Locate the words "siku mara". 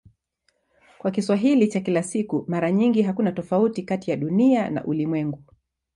2.03-2.71